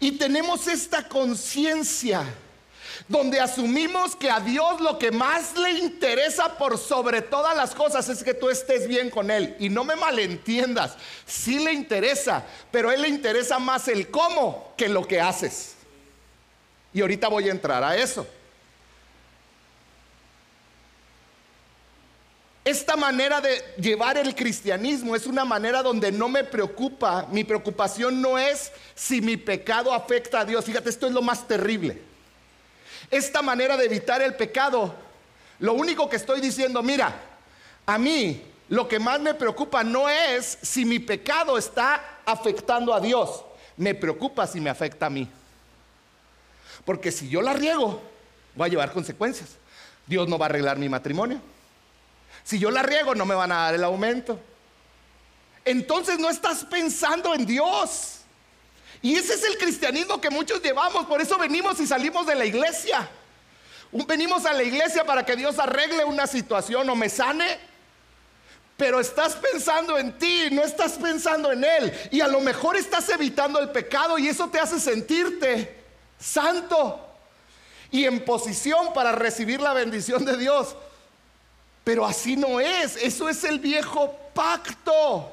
[0.00, 2.26] Y tenemos esta conciencia
[3.08, 8.06] donde asumimos que a Dios lo que más le interesa por sobre todas las cosas
[8.10, 9.56] es que tú estés bien con Él.
[9.58, 14.74] Y no me malentiendas, sí le interesa, pero a Él le interesa más el cómo
[14.76, 15.76] que lo que haces.
[16.92, 18.26] Y ahorita voy a entrar a eso.
[22.64, 28.22] Esta manera de llevar el cristianismo es una manera donde no me preocupa, mi preocupación
[28.22, 30.64] no es si mi pecado afecta a Dios.
[30.64, 32.00] Fíjate, esto es lo más terrible.
[33.10, 34.94] Esta manera de evitar el pecado,
[35.58, 37.14] lo único que estoy diciendo, mira,
[37.84, 43.00] a mí lo que más me preocupa no es si mi pecado está afectando a
[43.00, 43.44] Dios,
[43.76, 45.28] me preocupa si me afecta a mí.
[46.86, 48.00] Porque si yo la riego,
[48.54, 49.50] voy a llevar consecuencias.
[50.06, 51.40] Dios no va a arreglar mi matrimonio.
[52.44, 54.38] Si yo la riego, no me van a dar el aumento.
[55.64, 58.18] Entonces no estás pensando en Dios.
[59.00, 61.06] Y ese es el cristianismo que muchos llevamos.
[61.06, 63.08] Por eso venimos y salimos de la iglesia.
[64.06, 67.58] Venimos a la iglesia para que Dios arregle una situación o me sane.
[68.76, 71.92] Pero estás pensando en ti, no estás pensando en Él.
[72.10, 75.82] Y a lo mejor estás evitando el pecado y eso te hace sentirte
[76.18, 77.00] santo
[77.90, 80.74] y en posición para recibir la bendición de Dios.
[81.84, 85.30] Pero así no es, eso es el viejo pacto.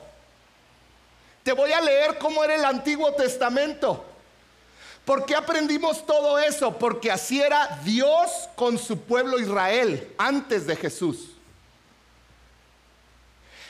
[1.43, 4.05] Te voy a leer cómo era el Antiguo Testamento.
[5.05, 6.77] ¿Por qué aprendimos todo eso?
[6.77, 11.31] Porque así era Dios con su pueblo Israel antes de Jesús.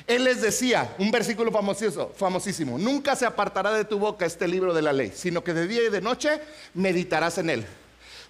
[0.08, 4.82] Él les decía, un versículo famosísimo, nunca se apartará de tu boca este libro de
[4.82, 6.41] la ley, sino que de día y de noche
[6.74, 7.65] meditarás en él,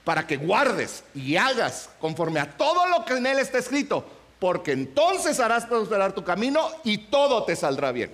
[0.04, 4.06] para que guardes y hagas conforme a todo lo que en él está escrito,
[4.42, 8.12] porque entonces harás prosperar tu camino y todo te saldrá bien.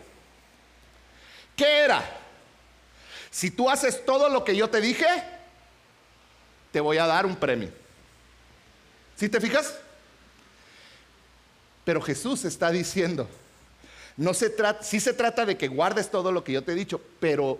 [1.55, 2.03] ¿Qué era?
[3.31, 5.05] Si tú haces todo lo que yo te dije,
[6.73, 7.69] te voy a dar un premio.
[9.15, 9.75] ¿Sí te fijas?
[11.85, 13.29] Pero Jesús está diciendo,
[14.17, 16.75] no se trata, sí se trata de que guardes todo lo que yo te he
[16.75, 17.57] dicho, pero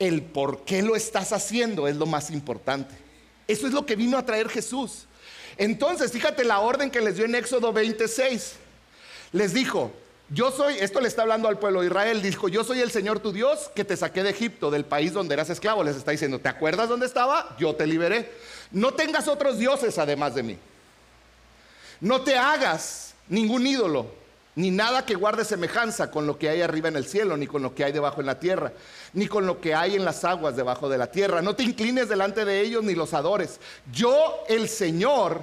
[0.00, 2.96] el por qué lo estás haciendo es lo más importante.
[3.46, 5.06] Eso es lo que vino a traer Jesús.
[5.56, 8.54] Entonces, fíjate la orden que les dio en Éxodo 26.
[9.32, 9.92] Les dijo,
[10.28, 13.20] yo soy, esto le está hablando al pueblo de Israel, dijo, yo soy el Señor
[13.20, 15.84] tu Dios que te saqué de Egipto, del país donde eras esclavo.
[15.84, 17.56] Les está diciendo, ¿te acuerdas dónde estaba?
[17.58, 18.30] Yo te liberé.
[18.70, 20.58] No tengas otros dioses además de mí.
[22.00, 24.25] No te hagas ningún ídolo
[24.56, 27.62] ni nada que guarde semejanza con lo que hay arriba en el cielo, ni con
[27.62, 28.72] lo que hay debajo en la tierra,
[29.12, 31.42] ni con lo que hay en las aguas debajo de la tierra.
[31.42, 33.60] No te inclines delante de ellos ni los adores.
[33.92, 35.42] Yo, el Señor,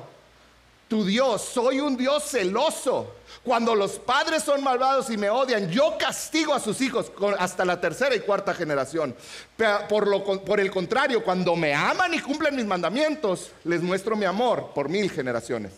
[0.88, 3.15] tu Dios, soy un Dios celoso.
[3.43, 7.80] Cuando los padres son malvados y me odian, yo castigo a sus hijos hasta la
[7.80, 9.15] tercera y cuarta generación.
[9.88, 14.71] Por, por el contrario, cuando me aman y cumplen mis mandamientos, les muestro mi amor
[14.73, 15.71] por mil generaciones.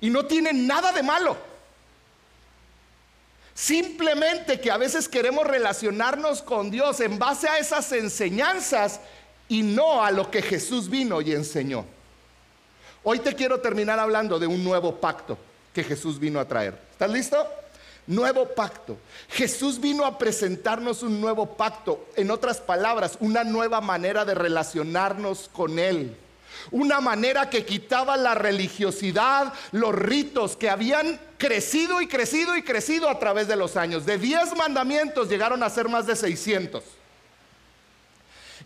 [0.00, 1.49] Y no tienen nada de malo.
[3.60, 9.00] Simplemente que a veces queremos relacionarnos con Dios en base a esas enseñanzas
[9.50, 11.84] y no a lo que Jesús vino y enseñó.
[13.04, 15.36] Hoy te quiero terminar hablando de un nuevo pacto
[15.74, 16.74] que Jesús vino a traer.
[16.92, 17.46] ¿Estás listo?
[18.06, 18.96] Nuevo pacto.
[19.28, 22.06] Jesús vino a presentarnos un nuevo pacto.
[22.16, 26.16] En otras palabras, una nueva manera de relacionarnos con Él.
[26.70, 33.08] Una manera que quitaba la religiosidad, los ritos que habían crecido y crecido y crecido
[33.08, 34.06] a través de los años.
[34.06, 36.82] De 10 mandamientos llegaron a ser más de 600.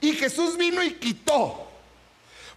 [0.01, 1.69] Y Jesús vino y quitó.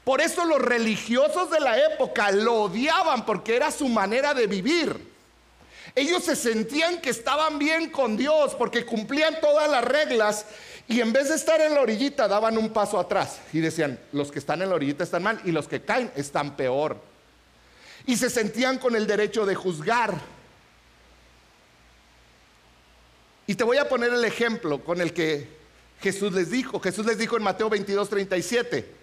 [0.03, 5.16] Por eso los religiosos de la época lo odiaban porque era su manera de vivir.
[5.97, 10.45] Ellos se sentían que estaban bien con Dios porque cumplían todas las reglas
[10.87, 14.31] y en vez de estar en la orillita daban un paso atrás y decían, los
[14.31, 16.97] que están en la orillita están mal y los que caen están peor
[18.05, 20.21] y se sentían con el derecho de juzgar.
[23.47, 25.49] Y te voy a poner el ejemplo con el que
[25.99, 26.79] Jesús les dijo.
[26.79, 28.96] Jesús les dijo en Mateo 22, 37.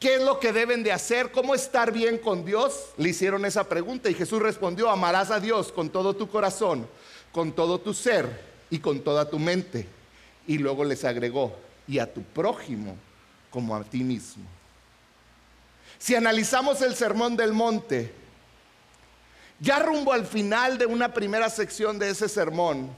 [0.00, 1.32] ¿Qué es lo que deben de hacer?
[1.32, 2.90] ¿Cómo estar bien con Dios?
[2.96, 6.86] Le hicieron esa pregunta y Jesús respondió, amarás a Dios con todo tu corazón,
[7.32, 9.88] con todo tu ser y con toda tu mente.
[10.46, 11.54] Y luego les agregó,
[11.88, 12.96] y a tu prójimo
[13.50, 14.44] como a ti mismo.
[15.98, 18.12] Si analizamos el Sermón del Monte,
[19.58, 22.88] ya rumbo al final de una primera sección de ese sermón,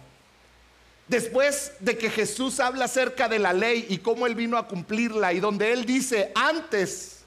[1.11, 5.33] después de que Jesús habla acerca de la ley y cómo Él vino a cumplirla,
[5.33, 7.25] y donde Él dice, antes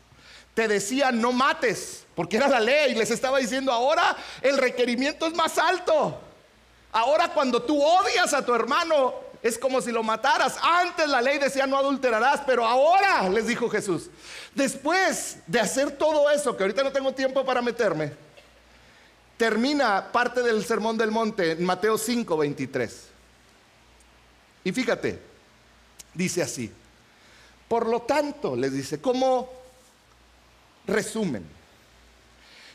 [0.54, 5.28] te decía no mates, porque era la ley, y les estaba diciendo, ahora el requerimiento
[5.28, 6.17] es más alto.
[6.93, 10.56] Ahora cuando tú odias a tu hermano, es como si lo mataras.
[10.62, 14.10] Antes la ley decía no adulterarás, pero ahora, les dijo Jesús,
[14.56, 18.13] después de hacer todo eso, que ahorita no tengo tiempo para meterme,
[19.36, 23.12] termina parte del Sermón del Monte en Mateo 5, 23.
[24.63, 25.19] Y fíjate,
[26.13, 26.71] dice así,
[27.67, 29.49] por lo tanto, les dice, como
[30.86, 31.43] resumen,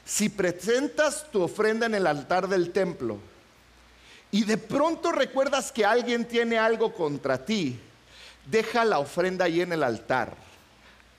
[0.04, 3.18] si presentas tu ofrenda en el altar del templo,
[4.30, 7.78] y de pronto recuerdas que alguien tiene algo contra ti,
[8.46, 10.36] deja la ofrenda ahí en el altar.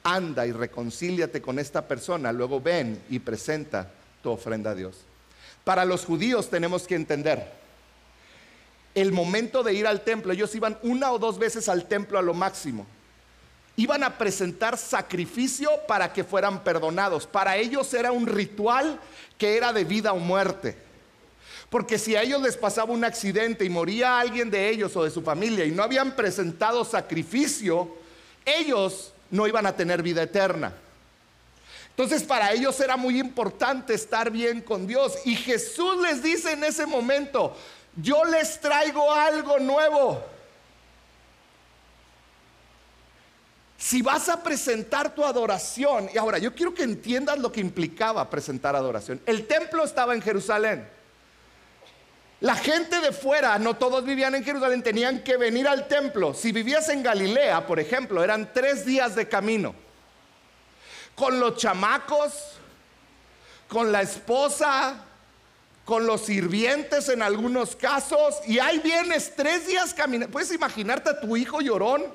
[0.04, 3.92] Anda y reconcíliate con esta persona, luego ven y presenta
[4.22, 4.98] tu ofrenda a Dios.
[5.64, 7.59] Para los judíos tenemos que entender,
[9.00, 12.22] el momento de ir al templo, ellos iban una o dos veces al templo a
[12.22, 12.86] lo máximo.
[13.76, 17.26] Iban a presentar sacrificio para que fueran perdonados.
[17.26, 19.00] Para ellos era un ritual
[19.38, 20.76] que era de vida o muerte.
[21.70, 25.12] Porque si a ellos les pasaba un accidente y moría alguien de ellos o de
[25.12, 27.96] su familia y no habían presentado sacrificio,
[28.44, 30.74] ellos no iban a tener vida eterna.
[31.92, 35.14] Entonces para ellos era muy importante estar bien con Dios.
[35.26, 37.56] Y Jesús les dice en ese momento,
[37.96, 40.24] yo les traigo algo nuevo.
[43.78, 48.30] Si vas a presentar tu adoración, y ahora yo quiero que entiendas lo que implicaba
[48.30, 49.22] presentar adoración.
[49.26, 50.88] El templo estaba en Jerusalén.
[52.42, 56.34] La gente de fuera, no todos vivían en Jerusalén, tenían que venir al templo.
[56.34, 59.76] Si vivías en Galilea, por ejemplo, eran tres días de camino.
[61.16, 62.34] Con los chamacos,
[63.68, 65.06] con la esposa,
[65.90, 70.32] con los sirvientes en algunos casos, y ahí vienes tres días caminando.
[70.32, 72.06] ¿Puedes imaginarte a tu hijo llorón?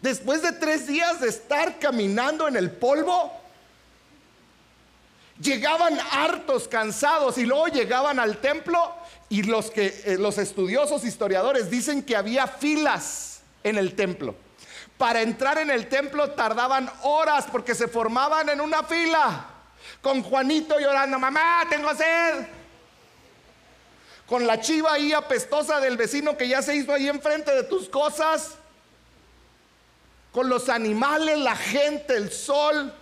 [0.00, 3.30] Después de tres días de estar caminando en el polvo,
[5.38, 8.94] llegaban hartos, cansados, y luego llegaban al templo
[9.28, 14.34] y los, que, eh, los estudiosos historiadores dicen que había filas en el templo.
[14.96, 19.44] Para entrar en el templo tardaban horas porque se formaban en una fila.
[20.00, 22.59] Con Juanito llorando, mamá, tengo sed.
[24.30, 27.88] Con la chiva ahí apestosa del vecino que ya se hizo ahí enfrente de tus
[27.88, 28.52] cosas
[30.30, 32.94] con los animales, la gente, el sol.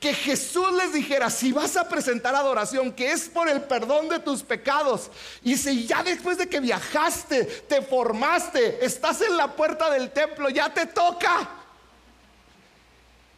[0.00, 4.18] Que Jesús les dijera, si vas a presentar adoración, que es por el perdón de
[4.18, 5.10] tus pecados,
[5.42, 10.48] y si ya después de que viajaste, te formaste, estás en la puerta del templo,
[10.48, 11.50] ya te toca.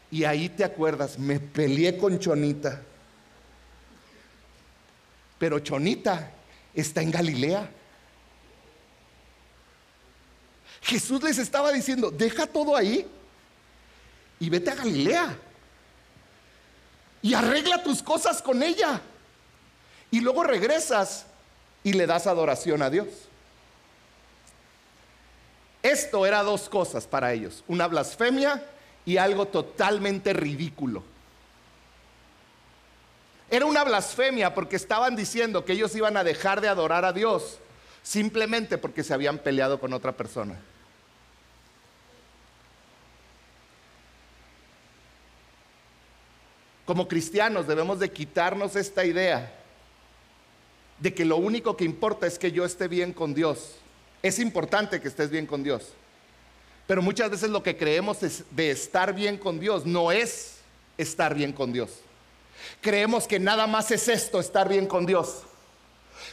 [0.08, 2.80] Y ahí te acuerdas, me peleé con Chonita.
[5.36, 6.30] Pero Chonita
[6.74, 7.70] está en Galilea.
[10.82, 13.06] Jesús les estaba diciendo, deja todo ahí
[14.38, 15.38] y vete a Galilea.
[17.22, 19.00] Y arregla tus cosas con ella.
[20.10, 21.26] Y luego regresas
[21.82, 23.08] y le das adoración a Dios.
[25.82, 28.64] Esto era dos cosas para ellos, una blasfemia
[29.04, 31.02] y algo totalmente ridículo.
[33.50, 37.58] Era una blasfemia porque estaban diciendo que ellos iban a dejar de adorar a Dios
[38.02, 40.60] simplemente porque se habían peleado con otra persona.
[46.84, 49.52] Como cristianos debemos de quitarnos esta idea
[50.98, 53.76] de que lo único que importa es que yo esté bien con Dios.
[54.22, 55.92] Es importante que estés bien con Dios.
[56.86, 60.58] Pero muchas veces lo que creemos es de estar bien con Dios no es
[60.98, 61.90] estar bien con Dios.
[62.84, 65.38] Creemos que nada más es esto, estar bien con Dios.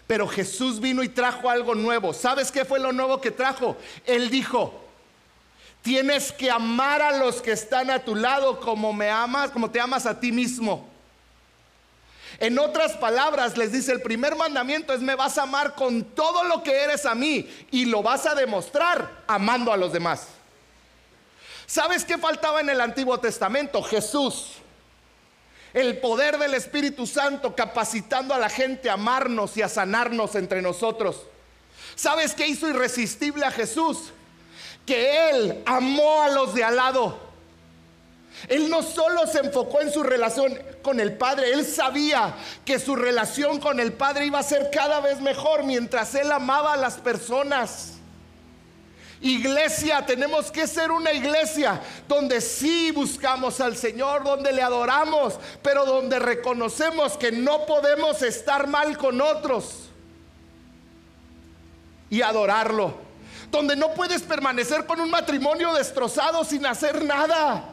[0.05, 2.13] Pero Jesús vino y trajo algo nuevo.
[2.13, 3.77] ¿Sabes qué fue lo nuevo que trajo?
[4.05, 4.73] Él dijo,
[5.81, 9.79] Tienes que amar a los que están a tu lado como me amas, como te
[9.79, 10.89] amas a ti mismo.
[12.37, 16.43] En otras palabras, les dice, el primer mandamiento es me vas a amar con todo
[16.43, 20.27] lo que eres a mí y lo vas a demostrar amando a los demás.
[21.65, 23.81] ¿Sabes qué faltaba en el Antiguo Testamento?
[23.81, 24.60] Jesús.
[25.73, 30.61] El poder del Espíritu Santo capacitando a la gente a amarnos y a sanarnos entre
[30.61, 31.23] nosotros.
[31.95, 34.11] ¿Sabes qué hizo irresistible a Jesús?
[34.85, 37.17] que Él amó a los de al lado.
[38.47, 42.33] Él no solo se enfocó en su relación con el Padre, Él sabía
[42.65, 46.73] que su relación con el Padre iba a ser cada vez mejor mientras Él amaba
[46.73, 47.93] a las personas.
[49.21, 55.85] Iglesia, tenemos que ser una iglesia donde sí buscamos al Señor, donde le adoramos, pero
[55.85, 59.89] donde reconocemos que no podemos estar mal con otros
[62.09, 63.11] y adorarlo
[63.51, 67.65] donde no puedes permanecer con un matrimonio destrozado sin hacer nada,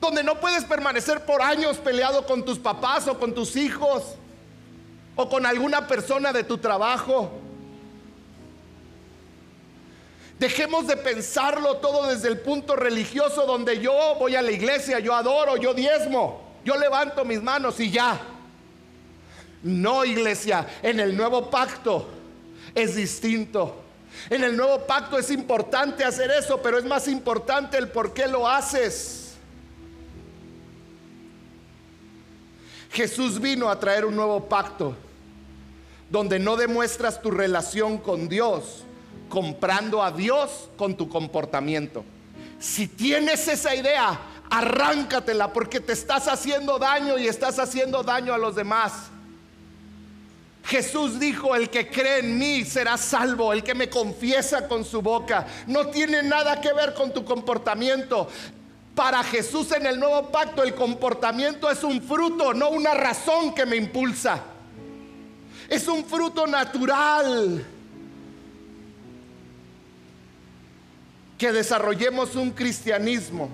[0.00, 4.16] donde no puedes permanecer por años peleado con tus papás o con tus hijos
[5.14, 7.30] o con alguna persona de tu trabajo.
[10.38, 15.14] Dejemos de pensarlo todo desde el punto religioso donde yo voy a la iglesia, yo
[15.14, 18.20] adoro, yo diezmo, yo levanto mis manos y ya.
[19.62, 22.08] No, iglesia, en el nuevo pacto
[22.74, 23.80] es distinto.
[24.28, 28.26] En el nuevo pacto es importante hacer eso, pero es más importante el por qué
[28.26, 29.34] lo haces.
[32.90, 34.96] Jesús vino a traer un nuevo pacto
[36.10, 38.84] donde no demuestras tu relación con Dios
[39.28, 42.04] comprando a Dios con tu comportamiento.
[42.58, 44.18] Si tienes esa idea,
[44.50, 48.92] arráncatela porque te estás haciendo daño y estás haciendo daño a los demás.
[50.64, 55.02] Jesús dijo, el que cree en mí será salvo, el que me confiesa con su
[55.02, 55.46] boca.
[55.66, 58.28] No tiene nada que ver con tu comportamiento.
[58.94, 63.66] Para Jesús en el nuevo pacto el comportamiento es un fruto, no una razón que
[63.66, 64.42] me impulsa.
[65.68, 67.73] Es un fruto natural.
[71.38, 73.48] Que desarrollemos un cristianismo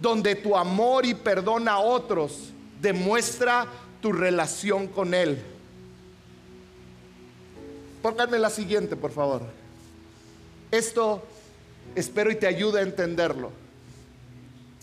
[0.00, 3.66] donde tu amor y perdón a otros demuestra
[4.00, 5.42] tu relación con Él.
[8.02, 9.42] Pónganme la siguiente, por favor.
[10.70, 11.22] Esto
[11.94, 13.52] espero y te ayude a entenderlo.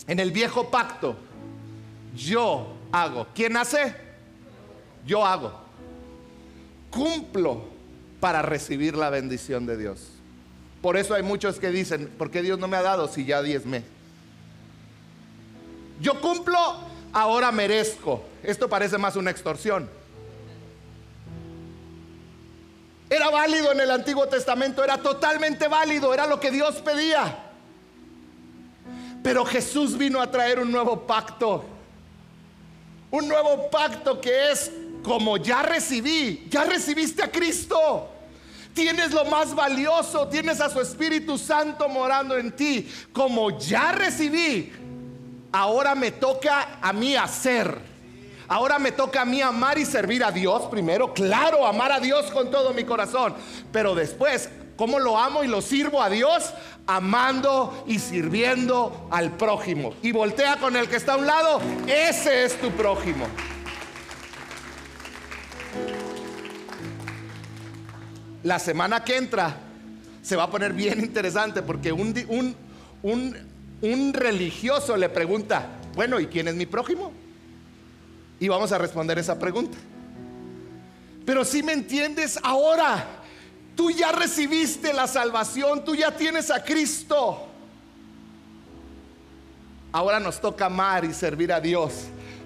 [0.06, 1.16] En el viejo pacto,
[2.16, 3.26] yo hago.
[3.34, 3.94] ¿Quién hace?
[5.04, 5.52] Yo hago.
[6.90, 7.64] Cumplo
[8.20, 10.17] para recibir la bendición de Dios.
[10.82, 13.42] Por eso hay muchos que dicen, ¿por qué Dios no me ha dado si ya
[13.42, 13.82] diezmé?
[16.00, 16.58] Yo cumplo,
[17.12, 18.22] ahora merezco.
[18.42, 19.90] Esto parece más una extorsión.
[23.10, 27.36] Era válido en el Antiguo Testamento, era totalmente válido, era lo que Dios pedía.
[29.22, 31.64] Pero Jesús vino a traer un nuevo pacto.
[33.10, 34.70] Un nuevo pacto que es
[35.02, 38.10] como ya recibí, ya recibiste a Cristo.
[38.78, 42.88] Tienes lo más valioso, tienes a su Espíritu Santo morando en ti.
[43.12, 44.72] Como ya recibí,
[45.50, 47.76] ahora me toca a mí hacer.
[48.46, 51.12] Ahora me toca a mí amar y servir a Dios primero.
[51.12, 53.34] Claro, amar a Dios con todo mi corazón.
[53.72, 56.54] Pero después, ¿cómo lo amo y lo sirvo a Dios?
[56.86, 59.92] Amando y sirviendo al prójimo.
[60.02, 61.60] Y voltea con el que está a un lado.
[61.88, 63.26] Ese es tu prójimo.
[68.48, 69.54] La semana que entra
[70.22, 72.54] se va a poner bien interesante porque un,
[74.14, 77.12] religioso le pregunta, bueno, ¿y quién es mi prójimo?
[78.40, 79.76] Y vamos a responder esa pregunta.
[81.26, 83.04] Pero si me entiendes ahora,
[83.76, 87.48] tú ya recibiste la salvación, tú ya tienes a Cristo.
[89.92, 91.92] Ahora nos toca amar y servir a Dios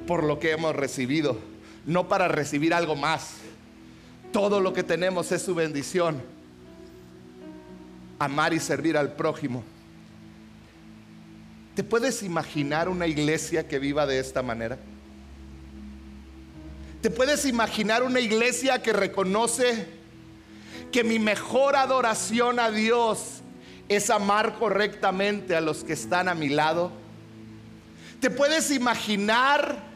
[0.09, 1.39] por lo que hemos recibido,
[1.87, 3.42] no para recibir algo más.
[4.33, 6.23] Todo lo que tenemos es su bendición.
[8.19, 9.63] Amar y servir al prójimo.
[11.75, 14.79] ¿Te puedes imaginar una iglesia que viva de esta manera?
[17.03, 19.87] ¿Te puedes imaginar una iglesia que reconoce
[20.93, 23.41] que mi mejor adoración a Dios
[23.89, 26.93] es amar correctamente a los que están a mi lado?
[28.21, 29.92] ¿Te puedes imaginar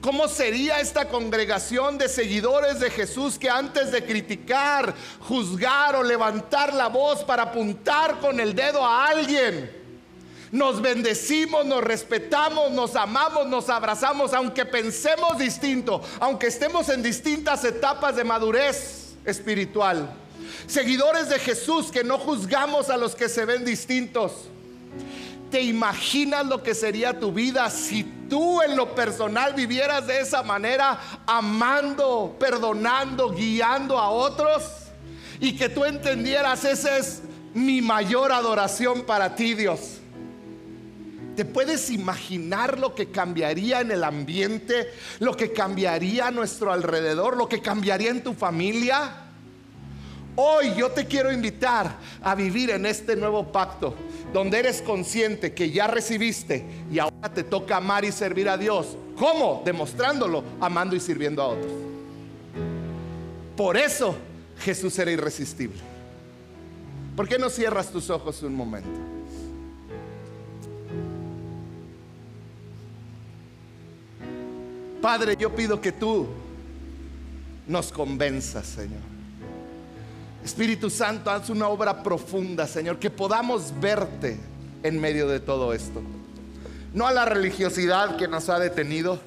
[0.00, 6.74] cómo sería esta congregación de seguidores de Jesús que antes de criticar, juzgar o levantar
[6.74, 9.70] la voz para apuntar con el dedo a alguien,
[10.52, 17.64] nos bendecimos, nos respetamos, nos amamos, nos abrazamos, aunque pensemos distinto, aunque estemos en distintas
[17.64, 20.08] etapas de madurez espiritual.
[20.66, 24.32] Seguidores de Jesús que no juzgamos a los que se ven distintos.
[25.50, 30.42] ¿Te imaginas lo que sería tu vida si tú en lo personal vivieras de esa
[30.42, 34.64] manera, amando, perdonando, guiando a otros?
[35.38, 37.22] Y que tú entendieras, esa es
[37.54, 40.00] mi mayor adoración para ti, Dios.
[41.36, 44.90] ¿Te puedes imaginar lo que cambiaría en el ambiente,
[45.20, 49.25] lo que cambiaría a nuestro alrededor, lo que cambiaría en tu familia?
[50.38, 53.94] Hoy yo te quiero invitar a vivir en este nuevo pacto,
[54.34, 56.62] donde eres consciente que ya recibiste
[56.92, 58.98] y ahora te toca amar y servir a Dios.
[59.16, 59.62] ¿Cómo?
[59.64, 61.72] Demostrándolo, amando y sirviendo a otros.
[63.56, 64.14] Por eso
[64.58, 65.80] Jesús era irresistible.
[67.16, 68.90] ¿Por qué no cierras tus ojos un momento?
[75.00, 76.26] Padre, yo pido que tú
[77.66, 79.15] nos convenzas, Señor.
[80.46, 84.38] Espíritu Santo, haz una obra profunda, Señor, que podamos verte
[84.84, 86.00] en medio de todo esto.
[86.94, 89.18] No a la religiosidad que nos ha detenido.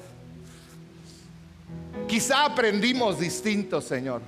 [2.08, 4.22] Quizá aprendimos distinto, Señor,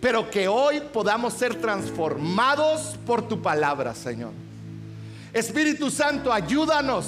[0.00, 4.32] pero que hoy podamos ser transformados por tu palabra, Señor.
[5.34, 7.04] Espíritu Santo, ayúdanos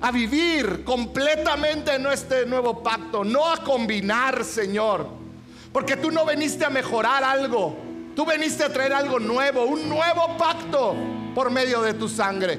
[0.00, 5.15] a vivir completamente en este nuevo pacto, no a combinar, Señor.
[5.76, 7.76] Porque tú no veniste a mejorar algo,
[8.14, 10.96] tú veniste a traer algo nuevo, un nuevo pacto
[11.34, 12.58] por medio de tu sangre.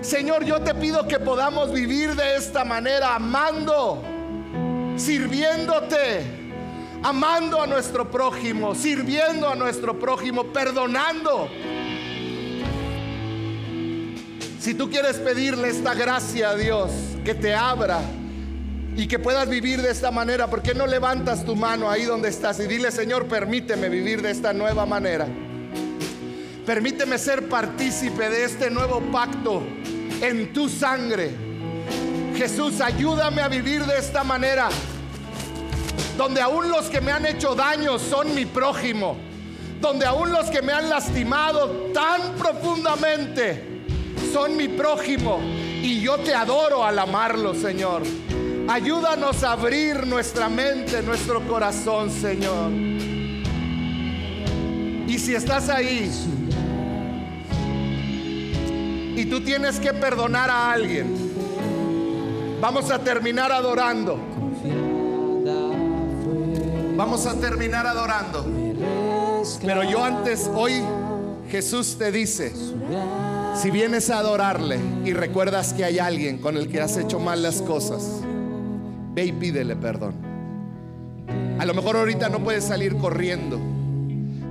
[0.00, 4.02] Señor, yo te pido que podamos vivir de esta manera, amando,
[4.96, 6.24] sirviéndote,
[7.04, 11.48] amando a nuestro prójimo, sirviendo a nuestro prójimo, perdonando
[14.58, 16.90] si tú quieres pedirle esta gracia a Dios,
[17.24, 18.00] que te abra
[18.96, 22.28] y que puedas vivir de esta manera, ¿por qué no levantas tu mano ahí donde
[22.28, 25.26] estás y dile, Señor, permíteme vivir de esta nueva manera?
[26.64, 29.62] Permíteme ser partícipe de este nuevo pacto
[30.20, 31.32] en tu sangre.
[32.36, 34.68] Jesús, ayúdame a vivir de esta manera,
[36.16, 39.16] donde aún los que me han hecho daño son mi prójimo,
[39.80, 43.82] donde aún los que me han lastimado tan profundamente,
[44.32, 45.40] son mi prójimo.
[45.82, 48.02] Y yo te adoro al amarlo, Señor.
[48.66, 52.70] Ayúdanos a abrir nuestra mente, nuestro corazón, Señor.
[55.06, 56.10] Y si estás ahí
[59.16, 61.06] y tú tienes que perdonar a alguien,
[62.60, 64.18] vamos a terminar adorando.
[66.96, 68.46] Vamos a terminar adorando.
[69.60, 70.82] Pero yo antes, hoy
[71.50, 72.52] Jesús te dice,
[73.54, 77.42] si vienes a adorarle y recuerdas que hay alguien con el que has hecho mal
[77.42, 78.23] las cosas,
[79.14, 80.14] ve y pídele perdón.
[81.58, 83.60] A lo mejor ahorita no puedes salir corriendo,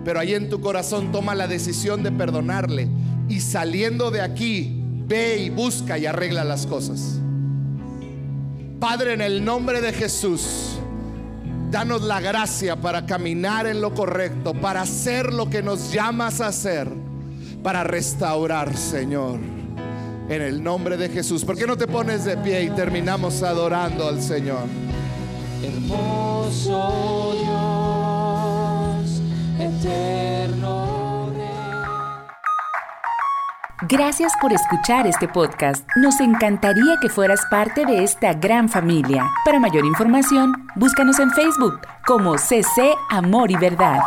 [0.05, 2.88] pero ahí en tu corazón toma la decisión de perdonarle
[3.28, 7.20] y saliendo de aquí, ve y busca y arregla las cosas.
[8.80, 10.78] Padre, en el nombre de Jesús,
[11.72, 16.47] danos la gracia para caminar en lo correcto, para hacer lo que nos llamas a
[16.47, 16.89] hacer,
[17.64, 19.39] para restaurar, Señor.
[20.30, 21.43] En el nombre de Jesús.
[21.43, 24.67] ¿Por qué no te pones de pie y terminamos adorando al Señor?
[25.63, 27.34] Hermoso
[28.99, 29.21] Dios,
[29.59, 30.93] eterno.
[33.89, 35.86] Gracias por escuchar este podcast.
[35.97, 39.30] Nos encantaría que fueras parte de esta gran familia.
[39.43, 43.99] Para mayor información, búscanos en Facebook como CC Amor y Verdad.